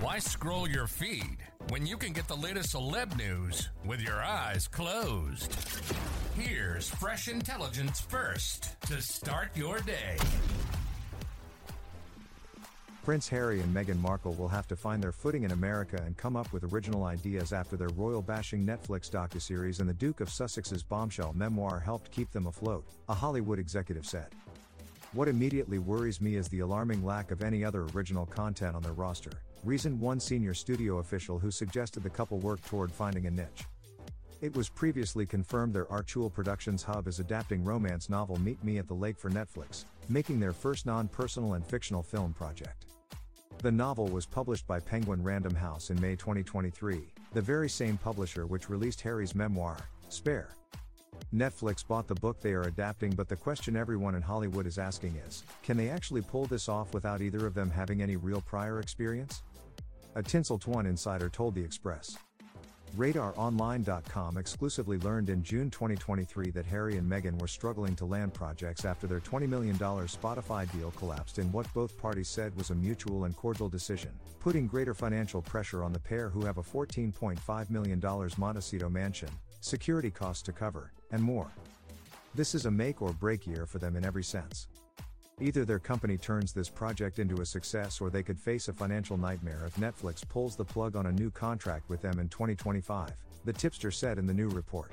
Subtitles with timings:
[0.00, 1.38] Why scroll your feed
[1.70, 5.52] when you can get the latest celeb news with your eyes closed?
[6.36, 10.16] Here's fresh intelligence first to start your day.
[13.04, 16.36] Prince Harry and Meghan Markle will have to find their footing in America and come
[16.36, 20.84] up with original ideas after their royal bashing Netflix docuseries and the Duke of Sussex's
[20.84, 24.28] bombshell memoir helped keep them afloat, a Hollywood executive said.
[25.14, 28.92] What immediately worries me is the alarming lack of any other original content on their
[28.92, 29.30] roster,
[29.64, 33.64] reasoned one senior studio official who suggested the couple work toward finding a niche.
[34.42, 38.86] It was previously confirmed their Archewell Productions hub is adapting romance novel Meet Me at
[38.86, 42.84] the Lake for Netflix, making their first non personal and fictional film project.
[43.62, 48.46] The novel was published by Penguin Random House in May 2023, the very same publisher
[48.46, 49.78] which released Harry's memoir,
[50.10, 50.50] Spare.
[51.34, 55.16] Netflix bought the book they are adapting, but the question everyone in Hollywood is asking
[55.26, 58.80] is can they actually pull this off without either of them having any real prior
[58.80, 59.42] experience?
[60.14, 62.16] A Tinseltown One insider told The Express.
[62.96, 68.84] RadarOnline.com exclusively learned in June 2023 that Harry and Meghan were struggling to land projects
[68.84, 73.24] after their $20 million Spotify deal collapsed in what both parties said was a mutual
[73.24, 74.10] and cordial decision,
[74.40, 78.02] putting greater financial pressure on the pair who have a $14.5 million
[78.38, 79.30] Montecito mansion,
[79.60, 81.50] security costs to cover, and more.
[82.34, 84.68] This is a make or break year for them in every sense.
[85.40, 89.16] Either their company turns this project into a success or they could face a financial
[89.16, 93.10] nightmare if Netflix pulls the plug on a new contract with them in 2025,
[93.44, 94.90] the tipster said in the new report.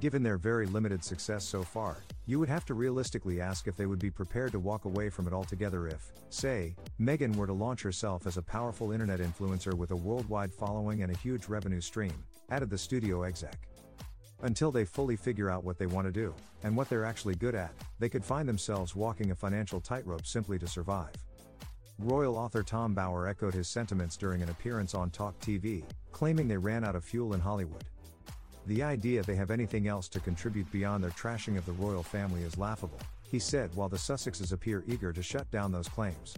[0.00, 3.86] Given their very limited success so far, you would have to realistically ask if they
[3.86, 7.82] would be prepared to walk away from it altogether if, say, Meghan were to launch
[7.82, 12.12] herself as a powerful internet influencer with a worldwide following and a huge revenue stream,
[12.50, 13.68] added the studio exec.
[14.44, 17.54] Until they fully figure out what they want to do, and what they're actually good
[17.54, 21.14] at, they could find themselves walking a financial tightrope simply to survive.
[21.98, 26.58] Royal author Tom Bower echoed his sentiments during an appearance on Talk TV, claiming they
[26.58, 27.84] ran out of fuel in Hollywood.
[28.66, 32.42] The idea they have anything else to contribute beyond their trashing of the royal family
[32.42, 36.34] is laughable, he said while the Sussexes appear eager to shut down those claims.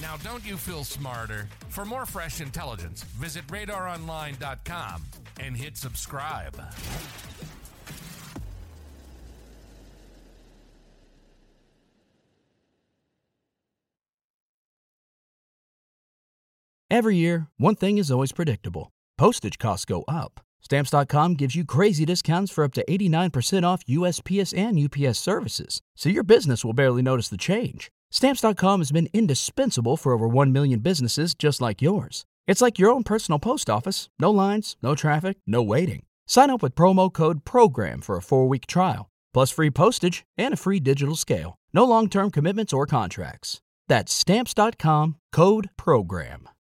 [0.00, 1.46] Now, don't you feel smarter?
[1.68, 5.02] For more fresh intelligence, visit radaronline.com
[5.42, 6.56] and hit subscribe.
[16.90, 20.40] Every year, one thing is always predictable postage costs go up.
[20.60, 26.08] Stamps.com gives you crazy discounts for up to 89% off USPS and UPS services, so
[26.08, 27.90] your business will barely notice the change.
[28.10, 32.26] Stamps.com has been indispensable for over 1 million businesses just like yours.
[32.46, 36.04] It's like your own personal post office no lines, no traffic, no waiting.
[36.26, 40.54] Sign up with promo code PROGRAM for a four week trial, plus free postage and
[40.54, 41.56] a free digital scale.
[41.72, 43.60] No long term commitments or contracts.
[43.88, 46.48] That's Stamps.com code PROGRAM.